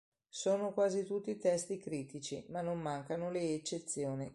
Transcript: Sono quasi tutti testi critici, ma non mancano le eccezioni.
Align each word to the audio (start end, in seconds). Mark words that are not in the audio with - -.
Sono 0.29 0.73
quasi 0.73 1.03
tutti 1.05 1.37
testi 1.37 1.77
critici, 1.77 2.43
ma 2.49 2.61
non 2.61 2.79
mancano 2.81 3.29
le 3.29 3.53
eccezioni. 3.53 4.27